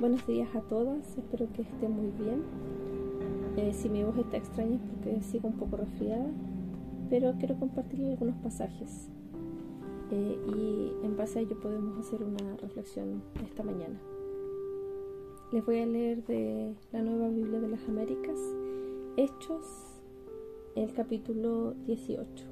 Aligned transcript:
Buenos 0.00 0.26
días 0.26 0.48
a 0.56 0.62
todas, 0.62 1.18
espero 1.18 1.46
que 1.52 1.60
estén 1.60 1.92
muy 1.92 2.10
bien. 2.12 2.42
Eh, 3.58 3.74
si 3.74 3.90
mi 3.90 4.02
voz 4.02 4.16
está 4.16 4.38
extraña 4.38 4.76
es 4.76 4.80
porque 4.80 5.22
sigo 5.22 5.48
un 5.48 5.58
poco 5.58 5.76
resfriada, 5.76 6.24
pero 7.10 7.34
quiero 7.38 7.58
compartir 7.58 8.06
algunos 8.06 8.34
pasajes 8.36 9.10
eh, 10.10 10.38
y 10.56 11.04
en 11.04 11.18
base 11.18 11.38
a 11.38 11.42
ello 11.42 11.60
podemos 11.60 11.98
hacer 11.98 12.22
una 12.22 12.56
reflexión 12.56 13.22
esta 13.44 13.62
mañana. 13.62 14.00
Les 15.52 15.66
voy 15.66 15.80
a 15.80 15.84
leer 15.86 16.24
de 16.24 16.74
la 16.92 17.02
Nueva 17.02 17.28
Biblia 17.28 17.60
de 17.60 17.68
las 17.68 17.86
Américas, 17.86 18.38
Hechos, 19.18 20.00
el 20.76 20.94
capítulo 20.94 21.74
18. 21.84 22.46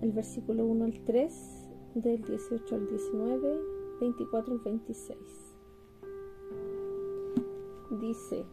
El 0.00 0.12
versículo 0.12 0.64
1 0.64 0.86
al 0.86 1.04
3, 1.04 1.68
del 1.96 2.22
18 2.22 2.74
al 2.74 2.86
19 2.86 3.81
24 4.02 4.54
al 4.54 4.58
26. 4.58 5.16
Dice, 8.00 8.44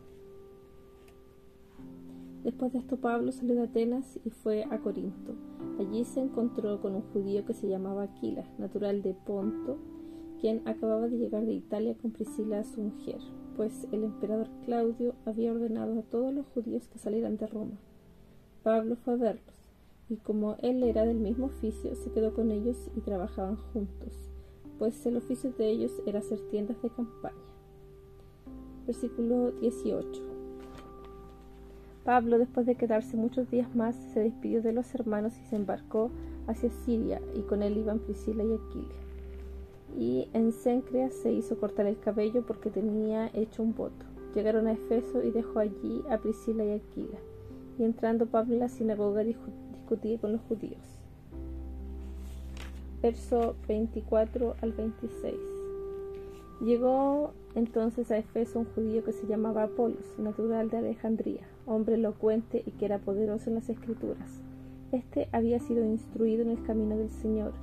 después 2.43 2.71
de 2.71 2.77
esto 2.77 2.97
Pablo 2.97 3.31
salió 3.31 3.55
de 3.55 3.63
Atenas 3.63 4.19
y 4.23 4.29
fue 4.29 4.65
a 4.65 4.77
Corinto. 4.79 5.33
Allí 5.79 6.05
se 6.05 6.19
encontró 6.19 6.79
con 6.81 6.93
un 6.93 7.01
judío 7.13 7.45
que 7.47 7.55
se 7.55 7.67
llamaba 7.67 8.03
Aquila, 8.03 8.45
natural 8.59 9.01
de 9.01 9.15
Ponto, 9.15 9.77
quien 10.39 10.61
acababa 10.67 11.07
de 11.07 11.17
llegar 11.17 11.47
de 11.47 11.53
Italia 11.53 11.97
con 11.99 12.11
Priscila 12.11 12.63
su 12.63 12.81
mujer, 12.81 13.19
pues 13.57 13.87
el 13.91 14.03
emperador 14.03 14.49
Claudio 14.65 15.15
había 15.25 15.51
ordenado 15.51 15.97
a 15.97 16.03
todos 16.03 16.31
los 16.31 16.45
judíos 16.53 16.87
que 16.89 16.99
salieran 16.99 17.37
de 17.37 17.47
Roma. 17.47 17.79
Pablo 18.61 18.97
fue 18.97 19.15
a 19.15 19.17
verlos, 19.17 19.71
y 20.09 20.17
como 20.17 20.57
él 20.59 20.83
era 20.83 21.05
del 21.05 21.17
mismo 21.17 21.47
oficio, 21.47 21.95
se 21.95 22.11
quedó 22.11 22.35
con 22.35 22.51
ellos 22.51 22.91
y 22.95 22.99
trabajaban 22.99 23.55
juntos 23.55 24.28
pues 24.79 25.05
el 25.05 25.17
oficio 25.17 25.51
de 25.51 25.69
ellos 25.69 25.91
era 26.05 26.19
hacer 26.19 26.39
tiendas 26.49 26.81
de 26.81 26.89
campaña. 26.89 27.35
Versículo 28.87 29.51
18. 29.51 30.23
Pablo, 32.05 32.39
después 32.39 32.65
de 32.65 32.75
quedarse 32.75 33.17
muchos 33.17 33.51
días 33.51 33.75
más, 33.75 33.95
se 34.13 34.21
despidió 34.21 34.61
de 34.61 34.71
los 34.71 34.95
hermanos 34.95 35.37
y 35.37 35.45
se 35.45 35.57
embarcó 35.57 36.09
hacia 36.47 36.71
Siria, 36.71 37.21
y 37.35 37.41
con 37.41 37.61
él 37.61 37.77
iban 37.77 37.99
Priscila 37.99 38.43
y 38.43 38.53
Aquila. 38.53 38.95
Y 39.97 40.29
en 40.33 40.53
Cencrea 40.53 41.11
se 41.11 41.33
hizo 41.33 41.59
cortar 41.59 41.85
el 41.85 41.99
cabello 41.99 42.43
porque 42.47 42.69
tenía 42.69 43.29
hecho 43.33 43.61
un 43.61 43.75
voto. 43.75 44.05
Llegaron 44.33 44.65
a 44.67 44.71
Efeso 44.71 45.21
y 45.23 45.31
dejó 45.31 45.59
allí 45.59 46.01
a 46.09 46.17
Priscila 46.17 46.63
y 46.63 46.71
Aquila. 46.71 47.19
Y 47.77 47.83
entrando 47.83 48.27
Pablo 48.27 48.53
en 48.53 48.61
la 48.61 48.69
sinagoga 48.69 49.23
discutía 49.23 50.17
con 50.19 50.31
los 50.31 50.41
judíos 50.41 50.98
verso 53.01 53.55
24 53.67 54.55
al 54.61 54.71
26. 54.73 55.35
Llegó 56.61 57.31
entonces 57.55 58.11
a 58.11 58.17
Efeso 58.17 58.59
un 58.59 58.65
judío 58.65 59.03
que 59.03 59.13
se 59.13 59.27
llamaba 59.27 59.63
Apolos, 59.63 60.15
natural 60.17 60.69
de 60.69 60.77
Alejandría, 60.77 61.47
hombre 61.65 61.95
elocuente 61.95 62.63
y 62.65 62.71
que 62.71 62.85
era 62.85 62.99
poderoso 62.99 63.49
en 63.49 63.55
las 63.55 63.69
escrituras. 63.69 64.41
Este 64.91 65.29
había 65.31 65.59
sido 65.59 65.85
instruido 65.85 66.41
en 66.41 66.49
el 66.49 66.63
camino 66.63 66.97
del 66.97 67.09
Señor, 67.09 67.53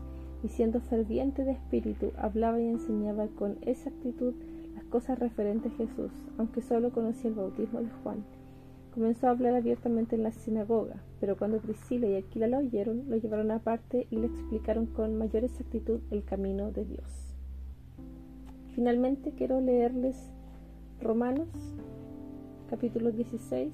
y 0.42 0.48
siendo 0.48 0.80
ferviente 0.80 1.44
de 1.44 1.52
espíritu, 1.52 2.12
hablaba 2.16 2.60
y 2.60 2.68
enseñaba 2.68 3.26
con 3.26 3.58
exactitud 3.62 4.34
las 4.74 4.84
cosas 4.84 5.18
referentes 5.18 5.72
a 5.72 5.76
Jesús, 5.76 6.12
aunque 6.38 6.62
solo 6.62 6.90
conocía 6.90 7.30
el 7.30 7.36
bautismo 7.36 7.80
de 7.80 7.90
Juan. 8.02 8.24
Comenzó 8.97 9.27
a 9.27 9.33
hablar 9.33 9.55
abiertamente 9.55 10.16
en 10.16 10.22
la 10.22 10.33
sinagoga, 10.33 10.97
pero 11.20 11.36
cuando 11.36 11.61
Priscila 11.61 12.06
y 12.06 12.14
Aquila 12.14 12.47
lo 12.47 12.56
oyeron, 12.56 13.11
lo 13.11 13.19
llevaron 13.19 13.50
aparte 13.50 14.06
y 14.08 14.16
le 14.16 14.28
explicaron 14.28 14.86
con 14.86 15.19
mayor 15.19 15.44
exactitud 15.44 16.00
el 16.11 16.25
camino 16.25 16.72
de 16.72 16.86
Dios. 16.86 17.36
Finalmente 18.75 19.34
quiero 19.36 19.61
leerles 19.61 20.16
Romanos 21.03 21.50
capítulo 22.70 23.12
16 23.12 23.70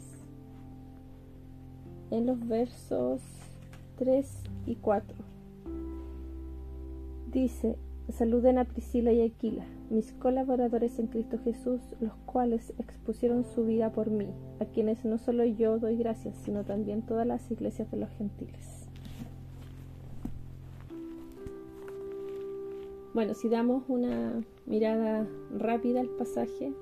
en 2.11 2.27
los 2.27 2.49
versos 2.49 3.23
3 3.99 4.43
y 4.67 4.75
4. 4.75 5.17
Dice, 7.31 7.77
saluden 8.13 8.59
a 8.59 8.65
Priscila 8.65 9.13
y 9.13 9.23
Aquila 9.23 9.67
mis 9.93 10.11
colaboradores 10.13 10.99
en 10.99 11.07
Cristo 11.07 11.39
Jesús, 11.45 11.83
los 12.01 12.15
cuales 12.25 12.73
expusieron 12.79 13.45
su 13.45 13.67
vida 13.67 13.93
por 13.93 14.11
mí, 14.11 14.27
a 14.59 14.65
quienes 14.65 15.05
no 15.05 15.19
solo 15.19 15.45
yo 15.45 15.79
doy 15.79 15.97
gracias, 15.99 16.35
sino 16.37 16.65
también 16.65 17.03
todas 17.03 17.27
las 17.27 17.51
iglesias 17.51 17.91
de 17.91 17.99
los 17.99 18.09
gentiles. 18.13 18.89
Bueno, 23.13 23.35
si 23.35 23.51
damos 23.51 23.85
una 23.89 24.43
mirada 24.65 25.29
rápida 25.59 26.01
al 26.01 26.09
pasaje, 26.09 26.73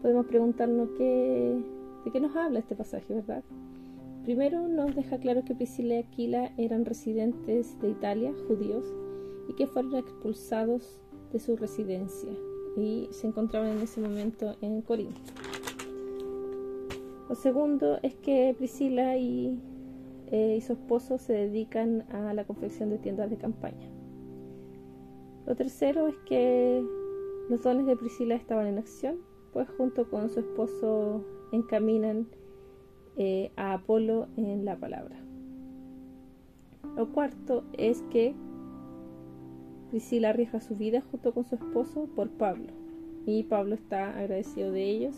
podemos 0.00 0.26
preguntarnos 0.26 0.90
qué, 0.96 1.60
de 2.04 2.10
qué 2.12 2.20
nos 2.20 2.36
habla 2.36 2.60
este 2.60 2.76
pasaje, 2.76 3.14
¿verdad? 3.14 3.42
Primero 4.22 4.68
nos 4.68 4.94
deja 4.94 5.18
claro 5.18 5.44
que 5.44 5.56
Priscila 5.56 5.96
y 5.96 5.98
Aquila 5.98 6.52
eran 6.56 6.84
residentes 6.84 7.80
de 7.80 7.90
Italia, 7.90 8.32
judíos, 8.46 8.84
y 9.50 9.52
que 9.54 9.66
fueron 9.66 9.96
expulsados 9.96 11.00
de 11.32 11.40
su 11.40 11.56
residencia 11.56 12.30
y 12.76 13.08
se 13.10 13.26
encontraban 13.26 13.70
en 13.70 13.80
ese 13.80 14.00
momento 14.00 14.54
en 14.60 14.80
Corinto. 14.82 15.20
Lo 17.28 17.34
segundo 17.34 17.98
es 18.02 18.14
que 18.14 18.54
Priscila 18.56 19.16
y, 19.16 19.60
eh, 20.28 20.54
y 20.58 20.60
su 20.60 20.74
esposo 20.74 21.18
se 21.18 21.32
dedican 21.32 22.02
a 22.12 22.32
la 22.32 22.44
confección 22.44 22.90
de 22.90 22.98
tiendas 22.98 23.28
de 23.28 23.38
campaña. 23.38 23.88
Lo 25.46 25.56
tercero 25.56 26.06
es 26.06 26.16
que 26.26 26.84
los 27.48 27.60
dones 27.62 27.86
de 27.86 27.96
Priscila 27.96 28.36
estaban 28.36 28.68
en 28.68 28.78
acción, 28.78 29.16
pues 29.52 29.68
junto 29.70 30.08
con 30.08 30.30
su 30.30 30.38
esposo 30.38 31.24
encaminan 31.50 32.28
eh, 33.16 33.50
a 33.56 33.72
Apolo 33.72 34.28
en 34.36 34.64
la 34.64 34.76
palabra. 34.76 35.16
Lo 36.96 37.10
cuarto 37.12 37.64
es 37.76 38.02
que 38.12 38.34
Priscila 39.90 40.30
arriesga 40.30 40.60
su 40.60 40.76
vida 40.76 41.02
junto 41.10 41.32
con 41.32 41.44
su 41.44 41.56
esposo 41.56 42.08
por 42.14 42.30
Pablo 42.30 42.68
y 43.26 43.42
Pablo 43.44 43.74
está 43.74 44.16
agradecido 44.18 44.72
de 44.72 44.84
ellos 44.84 45.16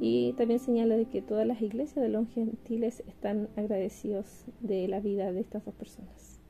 y 0.00 0.34
también 0.34 0.60
señala 0.60 0.96
de 0.96 1.06
que 1.06 1.22
todas 1.22 1.46
las 1.46 1.62
iglesias 1.62 2.02
de 2.02 2.08
los 2.08 2.28
gentiles 2.28 3.02
están 3.06 3.48
agradecidos 3.56 4.44
de 4.60 4.88
la 4.88 5.00
vida 5.00 5.32
de 5.32 5.40
estas 5.40 5.64
dos 5.64 5.74
personas. 5.74 6.40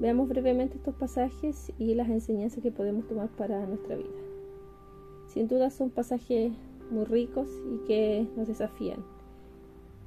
Veamos 0.00 0.28
brevemente 0.28 0.76
estos 0.76 0.94
pasajes 0.94 1.72
y 1.78 1.94
las 1.94 2.08
enseñanzas 2.08 2.62
que 2.62 2.70
podemos 2.70 3.08
tomar 3.08 3.28
para 3.30 3.66
nuestra 3.66 3.96
vida. 3.96 4.08
Sin 5.26 5.48
duda 5.48 5.70
son 5.70 5.90
pasajes 5.90 6.52
muy 6.90 7.04
ricos 7.04 7.48
y 7.74 7.86
que 7.86 8.26
nos 8.36 8.46
desafían. 8.46 9.04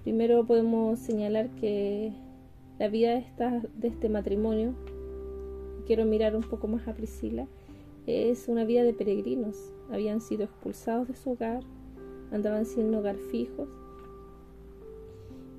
Primero 0.04 0.46
podemos 0.46 0.98
señalar 1.00 1.50
que 1.56 2.14
la 2.80 2.88
vida 2.88 3.22
de 3.76 3.88
este 3.88 4.10
matrimonio 4.10 4.74
quiero 5.92 6.06
mirar 6.06 6.38
un 6.38 6.44
poco 6.44 6.70
más 6.70 6.88
a 6.88 6.94
Priscila, 6.94 7.48
es 8.08 8.48
una 8.48 8.64
vida 8.64 8.82
de 8.84 8.94
peregrinos. 8.94 9.74
Habían 9.92 10.22
sido 10.22 10.46
expulsados 10.46 11.10
de 11.10 11.18
su 11.18 11.32
hogar, 11.32 11.64
andaban 12.32 12.66
sin 12.66 12.96
hogar 12.96 13.18
fijos 13.18 13.68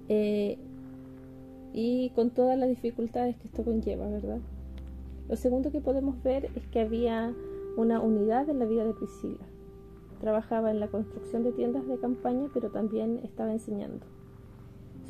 eh, 0.09 0.56
y 1.75 2.12
con 2.15 2.31
todas 2.31 2.59
las 2.59 2.71
dificultades 2.71 3.37
que 3.37 3.48
esto 3.48 3.62
conlleva, 3.62 4.09
¿verdad? 4.09 4.38
Lo 5.28 5.37
segundo 5.37 5.71
que 5.71 5.82
podemos 5.82 6.22
ver 6.22 6.47
es 6.54 6.66
que 6.69 6.81
había 6.81 7.34
una 7.76 8.00
unidad 8.00 8.48
en 8.48 8.59
la 8.59 8.65
vida 8.65 8.87
de 8.87 8.94
Priscila. 8.94 9.44
Trabajaba 10.19 10.71
en 10.71 10.81
la 10.81 10.88
construcción 10.88 11.42
de 11.42 11.53
tiendas 11.53 11.87
de 11.87 11.98
campaña, 11.98 12.48
pero 12.54 12.71
también 12.71 13.21
estaba 13.22 13.53
enseñando. 13.53 14.06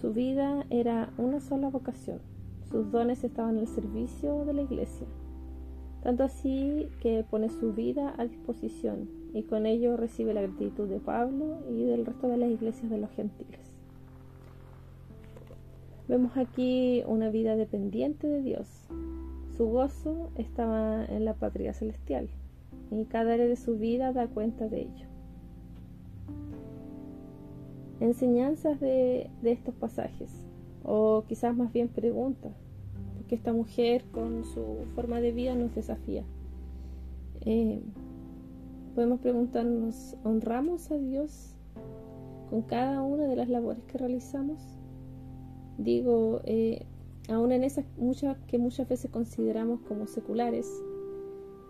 Su 0.00 0.12
vida 0.12 0.66
era 0.68 1.12
una 1.16 1.38
sola 1.38 1.68
vocación, 1.68 2.18
sus 2.72 2.90
dones 2.90 3.22
estaban 3.22 3.58
al 3.58 3.68
servicio 3.68 4.46
de 4.46 4.54
la 4.54 4.62
iglesia, 4.62 5.06
tanto 6.02 6.24
así 6.24 6.88
que 7.00 7.22
pone 7.30 7.50
su 7.50 7.74
vida 7.74 8.14
a 8.16 8.24
disposición 8.24 9.10
y 9.34 9.42
con 9.42 9.66
ello 9.66 9.98
recibe 9.98 10.32
la 10.32 10.40
gratitud 10.40 10.88
de 10.88 10.98
Pablo 10.98 11.58
y 11.70 11.84
del 11.84 12.06
resto 12.06 12.28
de 12.28 12.38
las 12.38 12.50
iglesias 12.50 12.90
de 12.90 12.96
los 12.96 13.10
gentiles. 13.10 13.76
Vemos 16.08 16.36
aquí 16.36 17.02
una 17.06 17.28
vida 17.28 17.56
dependiente 17.56 18.26
de 18.26 18.42
Dios. 18.42 18.88
Su 19.56 19.66
gozo 19.66 20.30
estaba 20.36 21.04
en 21.04 21.26
la 21.26 21.34
patria 21.34 21.74
celestial 21.74 22.30
y 22.90 23.04
cada 23.04 23.34
área 23.34 23.46
de 23.46 23.56
su 23.56 23.76
vida 23.76 24.12
da 24.12 24.28
cuenta 24.28 24.68
de 24.68 24.80
ello. 24.80 25.06
Enseñanzas 28.00 28.80
de, 28.80 29.30
de 29.42 29.52
estos 29.52 29.74
pasajes, 29.74 30.51
o 30.84 31.24
quizás 31.28 31.56
más 31.56 31.72
bien 31.72 31.88
preguntas 31.88 32.52
que 33.28 33.34
esta 33.34 33.52
mujer 33.52 34.04
con 34.12 34.44
su 34.44 34.84
forma 34.94 35.20
de 35.20 35.32
vida 35.32 35.54
nos 35.54 35.74
desafía. 35.74 36.24
Eh, 37.40 37.82
podemos 38.94 39.20
preguntarnos, 39.20 40.16
¿honramos 40.22 40.90
a 40.90 40.98
Dios 40.98 41.54
con 42.50 42.62
cada 42.62 43.02
una 43.02 43.24
de 43.24 43.36
las 43.36 43.48
labores 43.48 43.82
que 43.84 43.98
realizamos? 43.98 44.60
Digo, 45.78 46.40
eh, 46.44 46.84
aún 47.28 47.52
en 47.52 47.64
esas 47.64 47.86
muchas 47.96 48.36
que 48.46 48.58
muchas 48.58 48.88
veces 48.88 49.10
consideramos 49.10 49.80
como 49.88 50.06
seculares, 50.06 50.70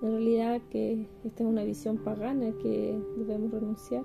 en 0.03 0.11
realidad 0.11 0.61
que 0.70 1.06
esta 1.25 1.44
es 1.44 1.49
una 1.49 1.62
visión 1.62 1.99
pagana 1.99 2.53
que 2.61 3.00
debemos 3.17 3.53
renunciar, 3.53 4.03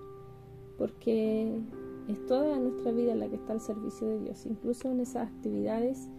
porque 0.77 1.59
es 2.07 2.25
toda 2.25 2.57
nuestra 2.59 2.91
vida 2.91 3.15
la 3.15 3.27
que 3.27 3.35
está 3.35 3.53
al 3.53 3.61
servicio 3.61 4.07
de 4.07 4.19
Dios, 4.19 4.45
incluso 4.45 4.89
en 4.89 5.01
esas 5.01 5.27
actividades 5.27 6.09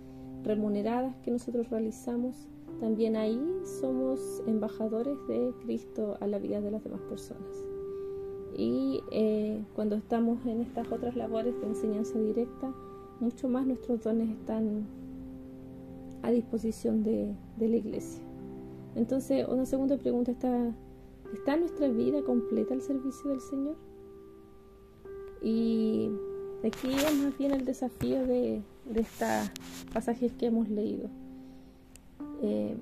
remuneradas 0.45 1.17
que 1.23 1.31
nosotros 1.31 1.69
realizamos, 1.71 2.49
también 2.81 3.17
ahí 3.17 3.41
somos 3.81 4.43
embajadores 4.47 5.17
de 5.27 5.53
Cristo 5.63 6.17
a 6.21 6.27
la 6.27 6.39
vida 6.39 6.61
de 6.61 6.71
las 6.71 6.85
demás 6.85 7.01
personas. 7.03 7.65
Y 8.57 9.01
eh, 9.11 9.65
cuando 9.75 9.97
estamos 9.97 10.45
en 10.47 10.61
estas 10.61 10.91
otras 10.93 11.17
labores 11.17 11.59
de 11.61 11.67
enseñanza 11.67 12.19
directa, 12.19 12.73
mucho 13.21 13.49
más 13.49 13.67
nuestros 13.67 14.03
dones 14.03 14.31
están 14.31 14.87
a 16.23 16.31
disposición 16.31 17.03
de, 17.03 17.35
la 17.59 17.77
iglesia. 17.77 18.23
Entonces, 18.95 19.47
una 19.49 19.67
segunda 19.67 19.97
pregunta 19.97 20.33
está, 20.33 20.73
¿está 21.33 21.57
nuestra 21.57 21.89
vida 21.89 22.23
completa 22.23 22.75
al 22.75 22.83
servicio 22.83 23.31
del 23.31 23.41
Señor? 23.41 23.77
Y 25.43 26.11
aquí 26.65 26.93
es 26.93 27.15
más 27.17 27.37
bien 27.39 27.53
el 27.53 27.65
desafío 27.65 28.27
de, 28.27 28.63
de 28.87 29.01
estos 29.01 29.51
pasajes 29.93 30.33
que 30.33 30.47
hemos 30.47 30.69
leído. 30.69 31.09
Eh, 32.43 32.77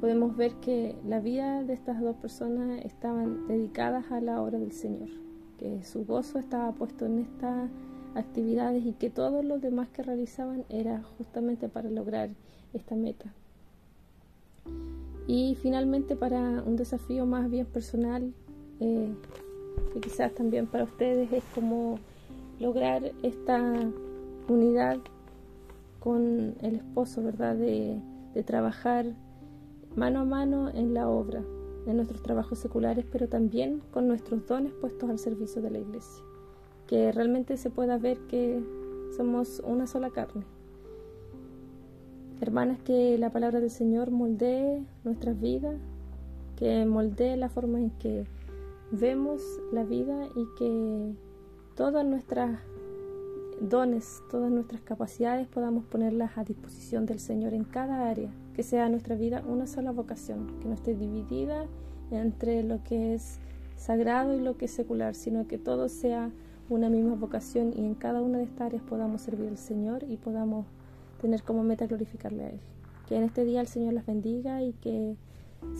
podemos 0.00 0.36
ver 0.36 0.52
que 0.54 0.94
la 1.06 1.20
vida 1.20 1.62
de 1.62 1.72
estas 1.72 2.00
dos 2.00 2.16
personas 2.16 2.84
estaban 2.84 3.46
dedicadas 3.48 4.10
a 4.10 4.20
la 4.20 4.42
obra 4.42 4.58
del 4.58 4.72
Señor, 4.72 5.08
que 5.58 5.84
su 5.84 6.04
gozo 6.04 6.38
estaba 6.38 6.72
puesto 6.72 7.06
en 7.06 7.20
estas 7.20 7.70
actividades 8.14 8.84
y 8.84 8.92
que 8.92 9.10
todo 9.10 9.42
lo 9.42 9.58
demás 9.58 9.88
que 9.88 10.02
realizaban 10.02 10.64
era 10.68 11.02
justamente 11.18 11.68
para 11.68 11.90
lograr 11.90 12.30
esta 12.72 12.94
meta. 12.94 13.32
Y 15.26 15.56
finalmente 15.60 16.14
para 16.16 16.62
un 16.62 16.76
desafío 16.76 17.26
más 17.26 17.50
bien 17.50 17.66
personal, 17.66 18.32
eh, 18.80 19.12
que 19.92 20.00
quizás 20.00 20.32
también 20.34 20.66
para 20.66 20.84
ustedes 20.84 21.32
es 21.32 21.44
como 21.54 21.98
lograr 22.58 23.12
esta 23.22 23.60
unidad 24.48 24.98
con 26.00 26.54
el 26.60 26.76
esposo, 26.76 27.22
¿verdad? 27.22 27.56
De, 27.56 28.00
de 28.34 28.42
trabajar 28.42 29.06
mano 29.96 30.20
a 30.20 30.24
mano 30.24 30.68
en 30.68 30.94
la 30.94 31.08
obra, 31.08 31.42
en 31.86 31.96
nuestros 31.96 32.22
trabajos 32.22 32.58
seculares, 32.58 33.04
pero 33.10 33.28
también 33.28 33.82
con 33.90 34.06
nuestros 34.06 34.46
dones 34.46 34.72
puestos 34.72 35.08
al 35.08 35.18
servicio 35.18 35.62
de 35.62 35.70
la 35.70 35.78
iglesia. 35.78 36.22
Que 36.86 37.10
realmente 37.12 37.56
se 37.56 37.70
pueda 37.70 37.98
ver 37.98 38.18
que 38.28 38.62
somos 39.16 39.60
una 39.64 39.86
sola 39.86 40.10
carne. 40.10 40.44
Hermanas, 42.40 42.78
que 42.84 43.16
la 43.16 43.30
palabra 43.30 43.60
del 43.60 43.70
Señor 43.70 44.10
moldee 44.10 44.84
nuestras 45.04 45.40
vidas, 45.40 45.76
que 46.56 46.84
moldee 46.84 47.36
la 47.36 47.48
forma 47.48 47.80
en 47.80 47.90
que 47.90 48.26
vemos 48.90 49.42
la 49.72 49.84
vida 49.84 50.28
y 50.34 50.46
que 50.58 51.14
todas 51.74 52.06
nuestras 52.06 52.60
dones, 53.60 54.22
todas 54.30 54.50
nuestras 54.50 54.82
capacidades 54.82 55.46
podamos 55.48 55.84
ponerlas 55.84 56.36
a 56.36 56.44
disposición 56.44 57.06
del 57.06 57.20
Señor 57.20 57.54
en 57.54 57.64
cada 57.64 58.08
área, 58.08 58.30
que 58.54 58.62
sea 58.62 58.88
nuestra 58.88 59.16
vida 59.16 59.42
una 59.46 59.66
sola 59.66 59.92
vocación, 59.92 60.58
que 60.60 60.68
no 60.68 60.74
esté 60.74 60.94
dividida 60.94 61.66
entre 62.10 62.62
lo 62.62 62.82
que 62.84 63.14
es 63.14 63.38
sagrado 63.76 64.34
y 64.34 64.40
lo 64.40 64.56
que 64.56 64.66
es 64.66 64.70
secular, 64.70 65.14
sino 65.14 65.46
que 65.46 65.58
todo 65.58 65.88
sea 65.88 66.30
una 66.68 66.88
misma 66.88 67.14
vocación 67.14 67.72
y 67.74 67.84
en 67.84 67.94
cada 67.94 68.20
una 68.20 68.38
de 68.38 68.44
estas 68.44 68.62
áreas 68.62 68.82
podamos 68.82 69.22
servir 69.22 69.48
al 69.48 69.58
Señor 69.58 70.04
y 70.08 70.16
podamos 70.16 70.66
tener 71.20 71.42
como 71.42 71.62
meta 71.62 71.86
glorificarle 71.86 72.44
a 72.44 72.48
Él. 72.50 72.60
Que 73.08 73.16
en 73.16 73.22
este 73.22 73.44
día 73.44 73.60
el 73.60 73.68
Señor 73.68 73.94
las 73.94 74.06
bendiga 74.06 74.62
y 74.62 74.72
que 74.72 75.16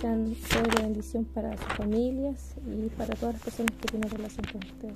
sean 0.01 0.25
de 0.25 0.83
bendición 0.83 1.25
para 1.25 1.57
sus 1.57 1.73
familias 1.75 2.55
y 2.67 2.89
para 2.91 3.15
todas 3.15 3.35
las 3.37 3.43
personas 3.45 3.73
que 3.81 3.89
tienen 3.89 4.11
relación 4.11 4.47
con 4.53 4.63
ustedes. 4.63 4.95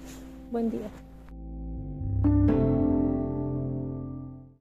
Buen 0.50 0.70
día. 0.70 1.09